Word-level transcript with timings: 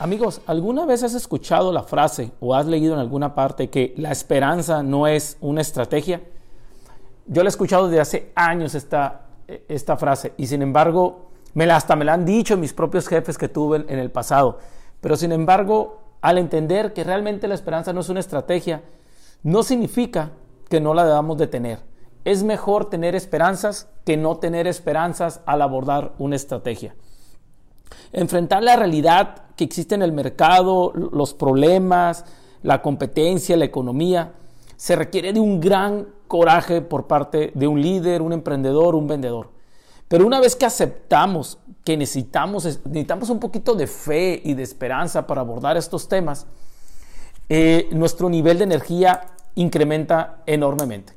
Amigos, 0.00 0.42
¿alguna 0.46 0.86
vez 0.86 1.02
has 1.02 1.14
escuchado 1.14 1.72
la 1.72 1.82
frase 1.82 2.30
o 2.38 2.54
has 2.54 2.66
leído 2.66 2.94
en 2.94 3.00
alguna 3.00 3.34
parte 3.34 3.68
que 3.68 3.94
la 3.96 4.12
esperanza 4.12 4.84
no 4.84 5.08
es 5.08 5.36
una 5.40 5.60
estrategia? 5.60 6.22
Yo 7.26 7.42
la 7.42 7.48
he 7.48 7.50
escuchado 7.50 7.88
desde 7.88 8.00
hace 8.00 8.32
años 8.36 8.76
esta, 8.76 9.22
esta 9.66 9.96
frase 9.96 10.34
y 10.36 10.46
sin 10.46 10.62
embargo, 10.62 11.30
me 11.54 11.66
la, 11.66 11.74
hasta 11.74 11.96
me 11.96 12.04
la 12.04 12.12
han 12.14 12.24
dicho 12.24 12.56
mis 12.56 12.72
propios 12.72 13.08
jefes 13.08 13.36
que 13.36 13.48
tuve 13.48 13.84
en 13.88 13.98
el 13.98 14.12
pasado. 14.12 14.60
Pero 15.00 15.16
sin 15.16 15.32
embargo, 15.32 16.00
al 16.20 16.38
entender 16.38 16.92
que 16.92 17.02
realmente 17.02 17.48
la 17.48 17.56
esperanza 17.56 17.92
no 17.92 18.00
es 18.00 18.08
una 18.08 18.20
estrategia, 18.20 18.82
no 19.42 19.64
significa 19.64 20.30
que 20.68 20.80
no 20.80 20.94
la 20.94 21.04
debamos 21.04 21.38
de 21.38 21.48
tener. 21.48 21.80
Es 22.24 22.44
mejor 22.44 22.88
tener 22.88 23.16
esperanzas 23.16 23.88
que 24.04 24.16
no 24.16 24.36
tener 24.36 24.68
esperanzas 24.68 25.40
al 25.44 25.60
abordar 25.60 26.12
una 26.18 26.36
estrategia. 26.36 26.94
Enfrentar 28.12 28.62
la 28.62 28.76
realidad 28.76 29.42
que 29.56 29.64
existe 29.64 29.94
en 29.94 30.02
el 30.02 30.12
mercado, 30.12 30.92
los 30.94 31.34
problemas, 31.34 32.24
la 32.62 32.82
competencia, 32.82 33.56
la 33.56 33.64
economía, 33.64 34.32
se 34.76 34.96
requiere 34.96 35.32
de 35.32 35.40
un 35.40 35.60
gran 35.60 36.08
coraje 36.28 36.80
por 36.80 37.06
parte 37.06 37.52
de 37.54 37.66
un 37.66 37.80
líder, 37.82 38.22
un 38.22 38.32
emprendedor, 38.32 38.94
un 38.94 39.08
vendedor. 39.08 39.50
Pero 40.06 40.26
una 40.26 40.40
vez 40.40 40.56
que 40.56 40.66
aceptamos 40.66 41.58
que 41.84 41.96
necesitamos, 41.96 42.64
necesitamos 42.64 43.30
un 43.30 43.40
poquito 43.40 43.74
de 43.74 43.86
fe 43.86 44.40
y 44.44 44.54
de 44.54 44.62
esperanza 44.62 45.26
para 45.26 45.40
abordar 45.40 45.76
estos 45.76 46.08
temas, 46.08 46.46
eh, 47.48 47.88
nuestro 47.92 48.28
nivel 48.28 48.58
de 48.58 48.64
energía 48.64 49.22
incrementa 49.54 50.42
enormemente. 50.46 51.14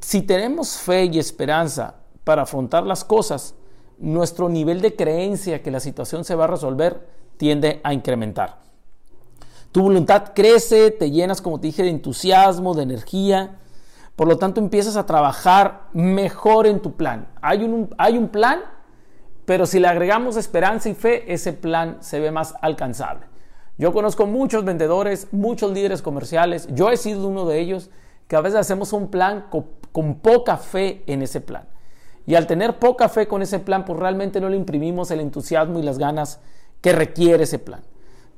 Si 0.00 0.22
tenemos 0.22 0.76
fe 0.76 1.04
y 1.06 1.18
esperanza 1.18 1.94
para 2.24 2.42
afrontar 2.42 2.84
las 2.84 3.04
cosas, 3.04 3.54
nuestro 4.02 4.48
nivel 4.48 4.80
de 4.80 4.96
creencia 4.96 5.62
que 5.62 5.70
la 5.70 5.80
situación 5.80 6.24
se 6.24 6.34
va 6.34 6.44
a 6.44 6.48
resolver 6.48 7.06
tiende 7.36 7.80
a 7.84 7.94
incrementar. 7.94 8.58
Tu 9.70 9.80
voluntad 9.80 10.32
crece, 10.34 10.90
te 10.90 11.10
llenas, 11.10 11.40
como 11.40 11.58
te 11.58 11.68
dije, 11.68 11.84
de 11.84 11.88
entusiasmo, 11.88 12.74
de 12.74 12.82
energía. 12.82 13.58
Por 14.16 14.28
lo 14.28 14.36
tanto, 14.36 14.60
empiezas 14.60 14.96
a 14.96 15.06
trabajar 15.06 15.88
mejor 15.92 16.66
en 16.66 16.80
tu 16.80 16.94
plan. 16.94 17.28
Hay 17.40 17.62
un, 17.62 17.94
hay 17.96 18.18
un 18.18 18.28
plan, 18.28 18.60
pero 19.46 19.66
si 19.66 19.78
le 19.78 19.88
agregamos 19.88 20.36
esperanza 20.36 20.88
y 20.88 20.94
fe, 20.94 21.32
ese 21.32 21.52
plan 21.52 21.98
se 22.00 22.20
ve 22.20 22.30
más 22.30 22.54
alcanzable. 22.60 23.26
Yo 23.78 23.92
conozco 23.92 24.26
muchos 24.26 24.64
vendedores, 24.64 25.28
muchos 25.32 25.72
líderes 25.72 26.02
comerciales. 26.02 26.68
Yo 26.72 26.90
he 26.90 26.96
sido 26.96 27.26
uno 27.26 27.46
de 27.46 27.60
ellos 27.60 27.88
que 28.28 28.36
a 28.36 28.40
veces 28.40 28.58
hacemos 28.58 28.92
un 28.92 29.08
plan 29.08 29.46
con 29.92 30.14
poca 30.16 30.56
fe 30.58 31.02
en 31.06 31.22
ese 31.22 31.40
plan. 31.40 31.66
Y 32.26 32.34
al 32.34 32.46
tener 32.46 32.78
poca 32.78 33.08
fe 33.08 33.26
con 33.26 33.42
ese 33.42 33.58
plan, 33.58 33.84
pues 33.84 33.98
realmente 33.98 34.40
no 34.40 34.48
le 34.48 34.56
imprimimos 34.56 35.10
el 35.10 35.20
entusiasmo 35.20 35.78
y 35.78 35.82
las 35.82 35.98
ganas 35.98 36.40
que 36.80 36.92
requiere 36.92 37.44
ese 37.44 37.58
plan. 37.58 37.82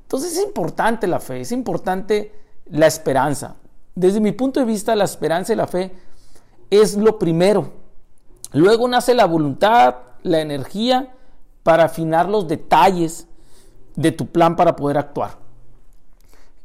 Entonces 0.02 0.36
es 0.36 0.44
importante 0.44 1.06
la 1.06 1.20
fe, 1.20 1.40
es 1.40 1.52
importante 1.52 2.32
la 2.66 2.86
esperanza. 2.86 3.56
Desde 3.94 4.20
mi 4.20 4.32
punto 4.32 4.60
de 4.60 4.66
vista, 4.66 4.96
la 4.96 5.05
esperanza 5.05 5.52
y 5.52 5.56
la 5.56 5.66
fe 5.66 5.92
es 6.70 6.96
lo 6.96 7.18
primero. 7.18 7.72
Luego 8.52 8.88
nace 8.88 9.14
la 9.14 9.27
voluntad, 9.27 9.96
la 10.22 10.40
energía 10.40 11.14
para 11.62 11.84
afinar 11.84 12.28
los 12.28 12.48
detalles 12.48 13.27
de 13.96 14.12
tu 14.12 14.27
plan 14.27 14.56
para 14.56 14.77
poder 14.77 14.98
actuar. 14.98 15.38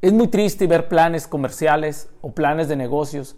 Es 0.01 0.13
muy 0.13 0.27
triste 0.27 0.67
ver 0.67 0.87
planes 0.87 1.27
comerciales 1.27 2.09
o 2.21 2.31
planes 2.31 2.67
de 2.67 2.75
negocios 2.75 3.35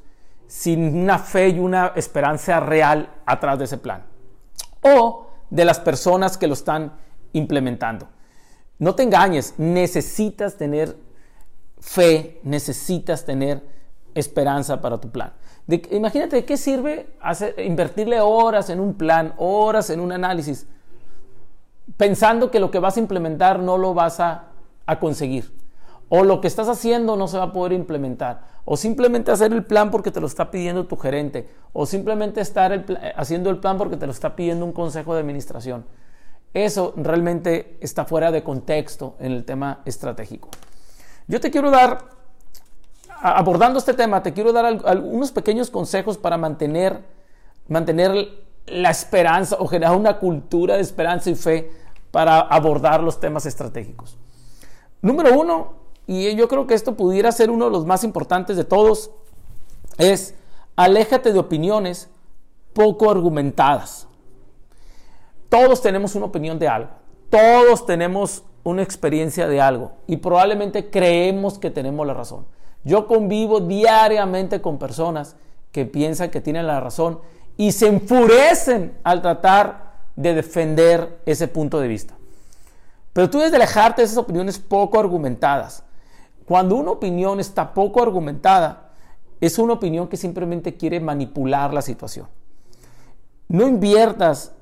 sin 0.52 0.98
una 1.04 1.18
fe 1.18 1.48
y 1.48 1.60
una 1.60 1.94
esperanza 1.96 2.60
real 2.60 3.10
atrás 3.26 3.58
de 3.58 3.64
ese 3.64 3.78
plan. 3.78 4.04
O 4.82 5.28
de 5.50 5.64
las 5.64 5.80
personas 5.80 6.38
que 6.38 6.46
lo 6.46 6.56
están 6.56 6.92
implementando. 7.32 8.10
No 8.78 8.94
te 8.94 9.04
engañes, 9.04 9.54
necesitas 9.58 10.58
tener 10.58 10.98
fe, 11.80 12.42
necesitas 12.44 13.24
tener 13.24 13.64
esperanza 14.14 14.82
para 14.82 15.00
tu 15.00 15.10
plan. 15.10 15.32
imagínate 15.90 16.36
de 16.36 16.44
qué 16.44 16.58
sirve 16.58 17.08
invertirle 17.58 18.20
horas 18.20 18.70
en 18.70 18.82
un 18.82 18.96
plan, 18.96 19.34
horas 19.38 19.90
en 19.90 20.02
un 20.02 20.12
análisis, 20.12 20.68
pensando 21.96 22.52
que 22.52 22.60
lo 22.60 22.70
que 22.72 22.80
vas 22.80 22.98
a 22.98 23.00
implementar 23.00 23.60
no 23.60 23.78
lo 23.78 23.94
vas 23.94 24.20
a 24.20 24.52
conseguir 25.00 25.61
o 26.14 26.26
lo 26.26 26.42
que 26.42 26.48
estás 26.50 26.68
haciendo 26.68 27.16
no 27.16 27.30
se 27.30 27.38
va 27.38 27.46
a 27.46 27.54
poder 27.54 27.72
implementar, 27.72 28.42
o 28.66 28.76
simplemente 28.76 29.32
hacer 29.32 29.54
el 29.54 29.64
plan 29.64 29.92
porque 29.92 30.12
te 30.12 30.20
lo 30.20 30.28
está 30.28 30.52
pidiendo 30.52 30.86
tu 30.86 30.98
gerente, 30.98 31.50
o 31.72 31.86
simplemente 31.86 32.42
estar 32.42 32.86
haciendo 33.16 33.50
el 33.50 33.60
plan 33.60 33.78
porque 33.78 33.96
te 33.96 34.06
lo 34.06 34.12
está 34.12 34.36
pidiendo 34.36 34.66
un 34.66 34.74
consejo 34.74 35.14
de 35.14 35.22
administración. 35.22 35.86
Eso 36.54 36.94
realmente 36.98 37.78
está 37.80 38.04
fuera 38.04 38.30
de 38.30 38.44
contexto 38.44 39.16
en 39.22 39.32
el 39.32 39.46
tema 39.46 39.80
estratégico. 39.86 40.50
Yo 41.30 41.40
te 41.40 41.50
quiero 41.50 41.72
dar, 41.72 42.00
abordando 43.22 43.80
este 43.80 43.94
tema, 43.94 44.22
te 44.22 44.34
quiero 44.34 44.52
dar 44.52 44.66
algunos 44.66 45.32
pequeños 45.32 45.70
consejos 45.70 46.18
para 46.18 46.36
mantener, 46.36 47.06
mantener 47.70 48.28
la 48.68 48.90
esperanza 48.90 49.56
o 49.60 49.66
generar 49.66 49.96
una 49.96 50.20
cultura 50.20 50.76
de 50.76 50.82
esperanza 50.82 51.30
y 51.30 51.36
fe 51.36 51.72
para 52.12 52.42
abordar 52.42 53.02
los 53.02 53.18
temas 53.22 53.46
estratégicos. 53.46 54.18
Número 55.02 55.40
uno, 55.40 55.81
y 56.08 56.36
yo 56.36 56.48
creo 56.48 56.68
que 56.68 56.74
esto 56.74 56.96
pudiera 56.96 57.32
ser 57.32 57.50
uno 57.50 57.66
de 57.66 57.72
los 57.72 57.86
más 57.86 58.04
importantes 58.04 58.58
de 58.58 58.64
todos, 58.64 59.12
es 59.98 60.36
aléjate 60.76 61.34
de 61.34 61.40
opiniones 61.40 62.10
poco 62.74 63.10
argumentadas. 63.10 64.08
Todos 65.50 65.82
tenemos 65.82 66.16
una 66.16 66.26
opinión 66.26 66.60
de 66.60 66.68
algo, 66.68 66.90
todos 67.30 67.86
tenemos 67.86 68.44
una 68.64 68.84
experiencia 68.84 69.48
de 69.48 69.60
algo 69.60 69.94
y 70.08 70.18
probablemente 70.18 70.90
creemos 70.90 71.60
que 71.60 71.72
tenemos 71.72 72.06
la 72.08 72.14
razón. 72.14 72.46
Yo 72.84 73.08
convivo 73.08 73.60
diariamente 73.60 74.62
con 74.62 74.80
personas 74.80 75.36
que 75.72 75.86
piensan 75.86 76.30
que 76.30 76.42
tienen 76.42 76.68
la 76.68 76.80
razón 76.80 77.20
y 77.58 77.72
se 77.72 77.88
enfurecen 77.88 78.98
al 79.04 79.22
tratar 79.22 79.92
de 80.16 80.34
defender 80.34 81.22
ese 81.26 81.48
punto 81.48 81.80
de 81.80 81.88
vista. 81.88 82.16
Pero 83.14 83.30
tú 83.30 83.40
debes 83.40 83.54
alejarte 83.54 84.02
de 84.02 84.06
esas 84.06 84.18
opiniones 84.18 84.58
poco 84.58 85.00
argumentadas. 85.00 85.84
Cuando 86.46 86.76
una 86.76 86.92
opinión 86.92 87.40
está 87.40 87.74
poco 87.74 88.02
argumentada, 88.02 88.92
es 89.40 89.58
una 89.58 89.74
opinión 89.74 90.08
que 90.08 90.18
simplemente 90.18 90.76
quiere 90.76 91.00
manipular 91.00 91.74
la 91.74 91.82
situación. 91.82 92.28
No 93.48 93.68
inviertas, 93.68 94.54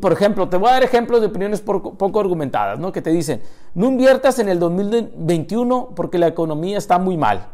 por 0.00 0.12
ejemplo, 0.12 0.48
te 0.48 0.56
voy 0.56 0.70
a 0.70 0.72
dar 0.72 0.82
ejemplos 0.82 1.20
de 1.20 1.26
opiniones 1.26 1.60
poco, 1.60 2.20
argumentadas, 2.20 2.78
¿no? 2.78 2.92
Que 2.92 3.02
te 3.02 3.10
dicen, 3.10 3.42
no 3.74 3.86
inviertas 3.86 4.38
en 4.38 4.48
el 4.48 4.58
2021 4.58 5.90
porque 5.94 6.18
la 6.18 6.26
economía 6.26 6.78
está 6.78 6.98
muy 6.98 7.16
mal. 7.16 7.46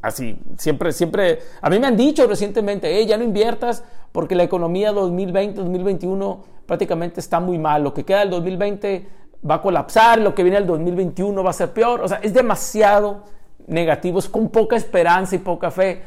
Así, 0.00 0.38
siempre, 0.58 0.92
siempre, 0.92 1.40
a 1.60 1.70
mí 1.70 1.78
me 1.80 1.88
han 1.88 1.96
dicho 1.96 2.26
recientemente, 2.26 3.04
ya 3.04 3.16
no 3.16 3.24
inviertas 3.24 3.82
porque 4.12 4.36
la 4.36 4.44
economía 4.44 4.92
2020, 4.92 5.58
2021 5.58 6.44
prácticamente 6.66 7.18
está 7.18 7.40
muy 7.40 7.58
mal. 7.58 7.82
Lo 7.82 7.94
que 7.94 8.04
queda 8.04 8.20
del 8.20 8.30
2020 8.30 9.08
va 9.48 9.56
a 9.56 9.62
colapsar, 9.62 10.18
lo 10.18 10.34
que 10.34 10.42
viene 10.42 10.58
el 10.58 10.66
2021 10.66 11.42
va 11.42 11.50
a 11.50 11.54
ser 11.54 11.72
peor. 11.72 12.00
O 12.00 12.08
sea, 12.08 12.18
es 12.18 12.32
demasiado 12.32 13.24
negativo, 13.66 14.18
es 14.18 14.28
con 14.28 14.48
poca 14.48 14.76
esperanza 14.76 15.36
y 15.36 15.38
poca 15.38 15.70
fe. 15.70 16.02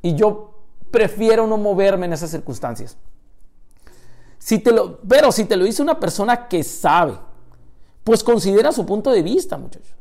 Y 0.00 0.14
yo 0.14 0.54
prefiero 0.90 1.46
no 1.46 1.56
moverme 1.56 2.06
en 2.06 2.12
esas 2.12 2.30
circunstancias. 2.30 2.96
Si 4.38 4.58
te 4.58 4.72
lo, 4.72 4.98
pero 5.00 5.30
si 5.30 5.44
te 5.44 5.56
lo 5.56 5.64
dice 5.64 5.82
una 5.82 6.00
persona 6.00 6.48
que 6.48 6.64
sabe, 6.64 7.14
pues 8.02 8.24
considera 8.24 8.72
su 8.72 8.84
punto 8.84 9.10
de 9.10 9.22
vista, 9.22 9.56
muchachos. 9.56 9.94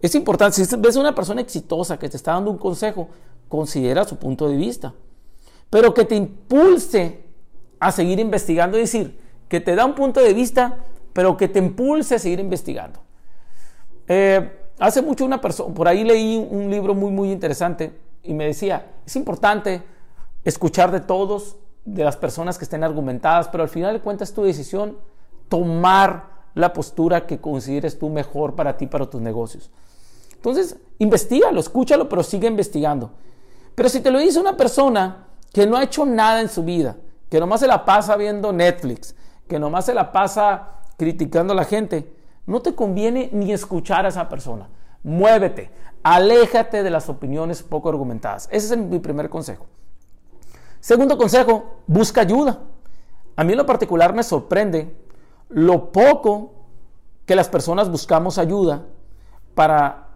Es 0.00 0.14
importante, 0.14 0.64
si 0.64 0.76
ves 0.76 0.96
a 0.96 1.00
una 1.00 1.14
persona 1.14 1.40
exitosa 1.40 1.98
que 1.98 2.08
te 2.08 2.16
está 2.16 2.32
dando 2.32 2.50
un 2.50 2.58
consejo, 2.58 3.08
considera 3.48 4.04
su 4.04 4.16
punto 4.16 4.48
de 4.48 4.56
vista. 4.56 4.94
Pero 5.68 5.92
que 5.92 6.04
te 6.04 6.14
impulse 6.14 7.24
a 7.78 7.92
seguir 7.92 8.18
investigando, 8.18 8.78
es 8.78 8.92
decir, 8.92 9.18
que 9.48 9.60
te 9.60 9.74
da 9.74 9.84
un 9.84 9.94
punto 9.94 10.20
de 10.20 10.32
vista 10.32 10.84
pero 11.12 11.36
que 11.36 11.48
te 11.48 11.58
impulse 11.58 12.14
a 12.14 12.18
seguir 12.18 12.40
investigando. 12.40 13.00
Eh, 14.08 14.68
hace 14.78 15.02
mucho 15.02 15.24
una 15.24 15.40
persona, 15.40 15.74
por 15.74 15.88
ahí 15.88 16.04
leí 16.04 16.46
un 16.50 16.70
libro 16.70 16.94
muy, 16.94 17.10
muy 17.10 17.30
interesante 17.30 17.92
y 18.22 18.34
me 18.34 18.46
decía, 18.46 18.92
es 19.06 19.16
importante 19.16 19.82
escuchar 20.44 20.90
de 20.90 21.00
todos, 21.00 21.56
de 21.84 22.04
las 22.04 22.16
personas 22.16 22.58
que 22.58 22.64
estén 22.64 22.84
argumentadas, 22.84 23.48
pero 23.48 23.62
al 23.62 23.68
final 23.68 23.94
de 23.94 24.00
cuentas 24.00 24.32
tu 24.32 24.42
decisión 24.42 24.96
tomar 25.48 26.30
la 26.54 26.72
postura 26.72 27.26
que 27.26 27.40
consideres 27.40 27.98
tú 27.98 28.08
mejor 28.08 28.54
para 28.54 28.76
ti, 28.76 28.86
para 28.86 29.08
tus 29.08 29.20
negocios. 29.20 29.70
Entonces, 30.34 30.76
investigalo, 30.98 31.60
escúchalo, 31.60 32.08
pero 32.08 32.22
sigue 32.22 32.48
investigando. 32.48 33.10
Pero 33.74 33.88
si 33.88 34.00
te 34.00 34.10
lo 34.10 34.18
dice 34.18 34.40
una 34.40 34.56
persona 34.56 35.26
que 35.52 35.66
no 35.66 35.76
ha 35.76 35.84
hecho 35.84 36.04
nada 36.04 36.40
en 36.40 36.48
su 36.48 36.64
vida, 36.64 36.96
que 37.28 37.38
nomás 37.38 37.60
se 37.60 37.66
la 37.66 37.84
pasa 37.84 38.16
viendo 38.16 38.52
Netflix, 38.52 39.14
que 39.48 39.58
nomás 39.58 39.84
se 39.86 39.94
la 39.94 40.12
pasa 40.12 40.79
criticando 41.00 41.54
a 41.54 41.56
la 41.56 41.64
gente, 41.64 42.12
no 42.44 42.60
te 42.60 42.74
conviene 42.74 43.30
ni 43.32 43.54
escuchar 43.54 44.04
a 44.04 44.10
esa 44.10 44.28
persona. 44.28 44.68
Muévete, 45.02 45.70
aléjate 46.02 46.82
de 46.82 46.90
las 46.90 47.08
opiniones 47.08 47.62
poco 47.62 47.88
argumentadas. 47.88 48.50
Ese 48.52 48.74
es 48.74 48.78
mi 48.78 48.98
primer 48.98 49.30
consejo. 49.30 49.64
Segundo 50.78 51.16
consejo, 51.16 51.76
busca 51.86 52.20
ayuda. 52.20 52.60
A 53.34 53.44
mí 53.44 53.52
en 53.52 53.58
lo 53.58 53.64
particular 53.64 54.12
me 54.12 54.22
sorprende 54.22 54.94
lo 55.48 55.90
poco 55.90 56.52
que 57.24 57.34
las 57.34 57.48
personas 57.48 57.90
buscamos 57.90 58.36
ayuda 58.36 58.84
para 59.54 60.08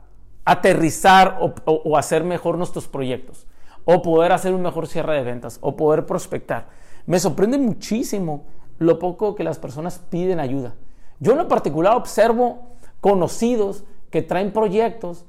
aterrizar 0.44 1.38
o, 1.64 1.96
hacer 1.96 2.24
mejor 2.24 2.58
nuestros 2.58 2.88
proyectos, 2.88 3.46
o 3.86 4.02
poder 4.02 4.32
hacer 4.32 4.52
un 4.52 4.60
mejor 4.60 4.86
cierre 4.86 5.14
de 5.14 5.22
ventas, 5.22 5.56
o 5.62 5.76
poder 5.76 6.04
prospectar. 6.04 6.68
Me 7.06 7.18
sorprende 7.18 7.56
muchísimo 7.56 8.44
lo 8.78 8.98
poco 8.98 9.34
que 9.34 9.44
las 9.44 9.58
personas 9.58 9.98
piden 9.98 10.40
ayuda. 10.40 10.74
Yo 11.20 11.32
en 11.32 11.38
lo 11.38 11.48
particular 11.48 11.96
observo 11.96 12.76
conocidos 13.00 13.84
que 14.10 14.22
traen 14.22 14.52
proyectos 14.52 15.24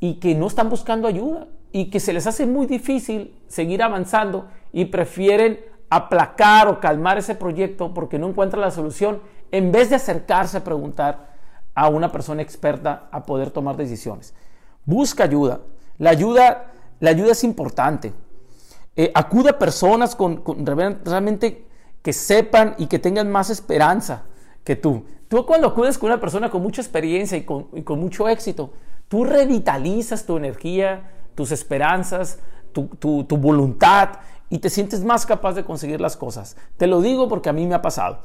y 0.00 0.14
que 0.14 0.34
no 0.34 0.46
están 0.46 0.68
buscando 0.68 1.08
ayuda 1.08 1.48
y 1.72 1.90
que 1.90 2.00
se 2.00 2.12
les 2.12 2.26
hace 2.26 2.46
muy 2.46 2.66
difícil 2.66 3.34
seguir 3.48 3.82
avanzando 3.82 4.46
y 4.72 4.86
prefieren 4.86 5.60
aplacar 5.90 6.68
o 6.68 6.80
calmar 6.80 7.18
ese 7.18 7.34
proyecto 7.34 7.94
porque 7.94 8.18
no 8.18 8.28
encuentran 8.28 8.60
la 8.60 8.70
solución 8.70 9.20
en 9.50 9.72
vez 9.72 9.90
de 9.90 9.96
acercarse 9.96 10.58
a 10.58 10.64
preguntar 10.64 11.36
a 11.74 11.88
una 11.88 12.10
persona 12.10 12.42
experta 12.42 13.08
a 13.10 13.24
poder 13.24 13.50
tomar 13.50 13.76
decisiones. 13.76 14.34
Busca 14.84 15.24
ayuda. 15.24 15.60
La 15.98 16.10
ayuda, 16.10 16.72
la 17.00 17.10
ayuda 17.10 17.32
es 17.32 17.44
importante. 17.44 18.12
Eh, 18.96 19.12
acude 19.14 19.50
a 19.50 19.58
personas 19.58 20.16
con, 20.16 20.42
realmente 20.64 21.65
que 22.06 22.12
sepan 22.12 22.76
y 22.78 22.86
que 22.86 23.00
tengan 23.00 23.32
más 23.32 23.50
esperanza 23.50 24.22
que 24.62 24.76
tú. 24.76 25.06
Tú 25.26 25.44
cuando 25.44 25.66
acudes 25.66 25.98
con 25.98 26.08
una 26.08 26.20
persona 26.20 26.52
con 26.52 26.62
mucha 26.62 26.80
experiencia 26.80 27.36
y 27.36 27.42
con, 27.42 27.98
mucho 27.98 28.28
éxito, 28.28 28.70
tú 29.08 29.24
revitalizas 29.24 30.24
tu 30.24 30.36
energía, 30.36 31.10
tus 31.34 31.50
esperanzas, 31.50 32.38
tu, 32.72 32.86
tu, 33.24 33.36
voluntad 33.36 34.20
y 34.48 34.60
te 34.60 34.70
sientes 34.70 35.02
más 35.02 35.26
capaz 35.26 35.54
de 35.54 35.64
conseguir 35.64 36.00
las 36.00 36.16
cosas. 36.16 36.56
Te 36.76 36.86
lo 36.86 37.00
digo 37.00 37.28
porque 37.28 37.48
a 37.48 37.52
mí 37.52 37.66
me 37.66 37.74
ha 37.74 37.82
pasado. 37.82 38.20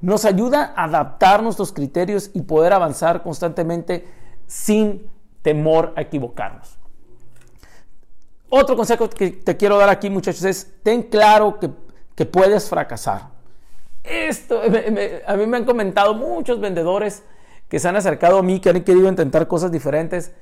Nos 0.00 0.24
ayuda 0.24 0.74
a 0.74 0.86
adaptar 0.86 1.40
nuestros 1.40 1.72
criterios 1.72 2.32
y 2.34 2.42
poder 2.42 2.72
avanzar 2.72 3.22
constantemente 3.22 4.08
sin 4.48 5.08
temor 5.42 5.92
a 5.94 6.00
equivocarnos. 6.00 6.80
Otro 8.48 8.74
consejo 8.74 9.08
que 9.08 9.30
te 9.30 9.56
quiero 9.56 9.78
dar 9.78 9.88
aquí, 9.88 10.10
muchachos, 10.10 10.42
es 10.42 10.72
ten 10.82 11.04
claro 11.04 11.60
que, 11.60 11.70
puedes 12.26 12.68
fracasar. 12.68 13.28
Esto, 14.02 14.60
a 15.26 15.36
mí 15.36 15.46
me 15.46 15.56
han 15.56 15.64
comentado 15.64 16.14
muchos 16.14 16.60
vendedores 16.60 17.22
que 17.68 17.78
se 17.78 17.88
han 17.88 17.96
acercado 17.96 18.38
a 18.38 18.42
mí, 18.42 18.60
que 18.60 18.70
han 18.70 18.82
querido 18.82 19.08
intentar 19.08 19.46
cosas 19.46 19.70
diferentes. 19.70 20.32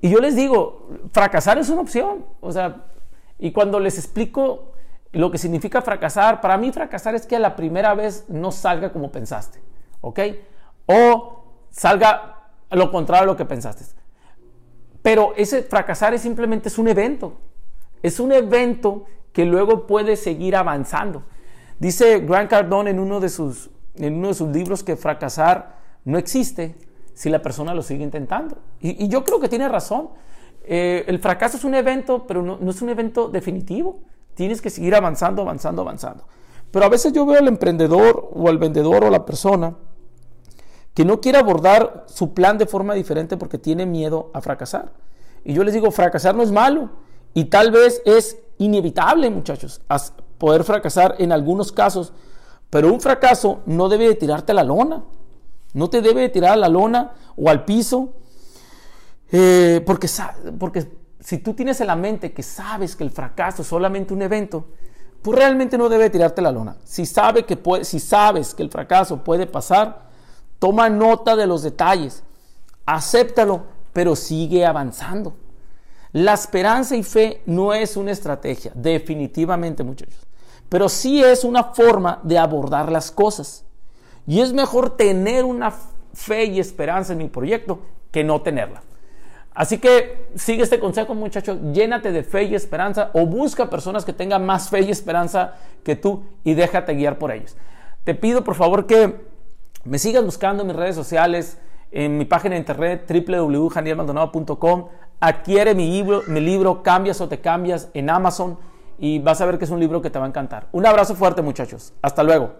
Y 0.00 0.10
yo 0.10 0.20
les 0.20 0.36
digo, 0.36 0.88
fracasar 1.12 1.58
es 1.58 1.68
una 1.68 1.82
opción. 1.82 2.24
O 2.40 2.52
sea, 2.52 2.86
y 3.38 3.52
cuando 3.52 3.80
les 3.80 3.98
explico 3.98 4.72
lo 5.12 5.30
que 5.30 5.38
significa 5.38 5.82
fracasar, 5.82 6.40
para 6.40 6.56
mí 6.56 6.72
fracasar 6.72 7.14
es 7.14 7.26
que 7.26 7.38
la 7.38 7.56
primera 7.56 7.94
vez 7.94 8.24
no 8.28 8.52
salga 8.52 8.92
como 8.92 9.10
pensaste. 9.10 9.60
¿Ok? 10.00 10.20
O 10.86 11.44
salga 11.70 12.50
lo 12.70 12.90
contrario 12.90 13.24
a 13.24 13.26
lo 13.26 13.36
que 13.36 13.44
pensaste. 13.44 13.84
Pero 15.02 15.34
ese 15.36 15.62
fracasar 15.62 16.14
es 16.14 16.22
simplemente 16.22 16.68
es 16.68 16.78
un 16.78 16.88
evento. 16.88 17.38
Es 18.02 18.20
un 18.20 18.32
evento 18.32 19.04
que 19.32 19.44
luego 19.44 19.86
puede 19.86 20.16
seguir 20.16 20.56
avanzando. 20.56 21.22
Dice 21.78 22.20
Grant 22.20 22.50
Cardone 22.50 22.90
en 22.90 22.98
uno 22.98 23.20
de 23.20 23.28
sus, 23.28 23.70
en 23.96 24.14
uno 24.14 24.28
de 24.28 24.34
sus 24.34 24.48
libros 24.50 24.84
que 24.84 24.96
fracasar 24.96 25.76
no 26.04 26.18
existe 26.18 26.76
si 27.14 27.30
la 27.30 27.42
persona 27.42 27.74
lo 27.74 27.82
sigue 27.82 28.04
intentando. 28.04 28.58
Y, 28.80 29.08
yo 29.08 29.24
creo 29.24 29.40
que 29.40 29.48
tiene 29.48 29.68
razón. 29.68 30.10
Eh, 30.64 31.04
el 31.08 31.18
fracaso 31.18 31.56
es 31.56 31.64
un 31.64 31.74
evento, 31.74 32.26
pero 32.26 32.42
no, 32.42 32.70
es 32.70 32.82
un 32.82 32.88
evento 32.88 33.28
definitivo. 33.28 34.00
Tienes 34.34 34.60
que 34.60 34.70
seguir 34.70 34.94
avanzando, 34.94 35.42
avanzando, 35.42 35.82
avanzando. 35.82 36.24
Pero 36.70 36.86
a 36.86 36.88
veces 36.88 37.12
yo 37.12 37.26
veo 37.26 37.38
al 37.38 37.48
emprendedor 37.48 38.30
o 38.32 38.48
al 38.48 38.58
vendedor 38.58 39.04
o 39.04 39.10
la 39.10 39.26
persona 39.26 39.76
que 40.94 41.04
no 41.04 41.20
quiere 41.20 41.38
abordar 41.38 42.04
su 42.06 42.34
plan 42.34 42.58
de 42.58 42.66
forma 42.66 42.94
diferente 42.94 43.36
porque 43.36 43.58
tiene 43.58 43.86
miedo 43.86 44.30
a 44.34 44.40
fracasar. 44.40 44.92
Y 45.44 45.54
yo 45.54 45.64
les 45.64 45.74
digo, 45.74 45.90
fracasar 45.90 46.34
no 46.34 46.42
es 46.42 46.52
malo 46.52 46.90
y 47.34 47.46
tal 47.46 47.70
vez 47.70 48.02
es 48.04 48.38
inevitable, 48.58 49.30
muchachos, 49.30 49.80
poder 50.38 50.64
fracasar 50.64 51.16
en 51.18 51.32
algunos 51.32 51.72
casos, 51.72 52.12
pero 52.70 52.92
un 52.92 53.00
fracaso 53.00 53.60
no 53.66 53.88
debe 53.88 54.08
de 54.08 54.14
tirarte 54.14 54.52
a 54.52 54.54
la 54.54 54.64
lona, 54.64 55.04
no 55.74 55.90
te 55.90 56.00
debe 56.00 56.22
de 56.22 56.28
tirar 56.28 56.52
a 56.52 56.56
la 56.56 56.68
lona 56.68 57.12
o 57.36 57.48
al 57.48 57.64
piso, 57.64 58.10
eh, 59.30 59.82
porque, 59.86 60.08
porque 60.58 60.90
si 61.20 61.38
tú 61.38 61.54
tienes 61.54 61.80
en 61.80 61.86
la 61.86 61.96
mente 61.96 62.32
que 62.32 62.42
sabes 62.42 62.96
que 62.96 63.04
el 63.04 63.10
fracaso 63.10 63.62
es 63.62 63.68
solamente 63.68 64.12
un 64.12 64.22
evento, 64.22 64.66
pues 65.22 65.38
realmente 65.38 65.78
no 65.78 65.88
debe 65.88 66.10
tirarte 66.10 66.42
la 66.42 66.50
lona. 66.50 66.76
Si, 66.84 67.06
sabe 67.06 67.44
que 67.44 67.56
puede, 67.56 67.84
si 67.84 68.00
sabes 68.00 68.54
que 68.54 68.62
el 68.62 68.70
fracaso 68.70 69.22
puede 69.22 69.46
pasar, 69.46 70.12
Toma 70.62 70.88
nota 70.88 71.34
de 71.34 71.48
los 71.48 71.64
detalles, 71.64 72.22
acéptalo, 72.86 73.64
pero 73.92 74.14
sigue 74.14 74.64
avanzando. 74.64 75.34
La 76.12 76.34
esperanza 76.34 76.94
y 76.94 77.02
fe 77.02 77.42
no 77.46 77.72
es 77.72 77.96
una 77.96 78.12
estrategia, 78.12 78.72
definitivamente 78.74 79.82
muchachos, 79.82 80.26
pero 80.68 80.88
sí 80.88 81.22
es 81.22 81.42
una 81.42 81.64
forma 81.64 82.20
de 82.22 82.38
abordar 82.38 82.92
las 82.92 83.10
cosas. 83.10 83.64
Y 84.26 84.40
es 84.40 84.52
mejor 84.52 84.96
tener 84.96 85.44
una 85.44 85.72
fe 86.14 86.44
y 86.44 86.60
esperanza 86.60 87.12
en 87.12 87.18
mi 87.18 87.28
proyecto 87.28 87.80
que 88.10 88.22
no 88.22 88.42
tenerla. 88.42 88.82
Así 89.54 89.78
que 89.78 90.28
sigue 90.34 90.62
este 90.62 90.78
consejo, 90.78 91.14
muchachos, 91.14 91.58
llénate 91.72 92.10
de 92.10 92.22
fe 92.22 92.44
y 92.44 92.54
esperanza 92.54 93.10
o 93.12 93.26
busca 93.26 93.68
personas 93.68 94.04
que 94.04 94.12
tengan 94.12 94.46
más 94.46 94.70
fe 94.70 94.80
y 94.80 94.90
esperanza 94.90 95.54
que 95.84 95.96
tú 95.96 96.24
y 96.42 96.54
déjate 96.54 96.94
guiar 96.94 97.18
por 97.18 97.32
ellos. 97.32 97.56
Te 98.04 98.14
pido 98.14 98.44
por 98.44 98.54
favor 98.54 98.86
que 98.86 99.26
me 99.84 99.98
sigas 99.98 100.24
buscando 100.24 100.62
en 100.62 100.68
mis 100.68 100.76
redes 100.76 100.94
sociales, 100.94 101.58
en 101.90 102.16
mi 102.16 102.24
página 102.24 102.54
de 102.54 102.60
internet 102.60 103.04
www.janielmaldonado.com. 103.06 104.88
Adquiere 105.24 105.72
mi 105.76 105.88
libro, 105.88 106.24
mi 106.26 106.40
libro 106.40 106.82
Cambias 106.82 107.20
o 107.20 107.28
te 107.28 107.40
cambias 107.40 107.88
en 107.94 108.10
Amazon 108.10 108.58
y 108.98 109.20
vas 109.20 109.40
a 109.40 109.46
ver 109.46 109.56
que 109.56 109.66
es 109.66 109.70
un 109.70 109.78
libro 109.78 110.02
que 110.02 110.10
te 110.10 110.18
va 110.18 110.24
a 110.24 110.28
encantar. 110.28 110.66
Un 110.72 110.84
abrazo 110.84 111.14
fuerte 111.14 111.42
muchachos. 111.42 111.92
Hasta 112.02 112.24
luego. 112.24 112.56